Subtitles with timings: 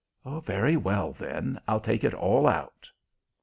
[0.25, 2.89] "Very well, then, I'll take it all out."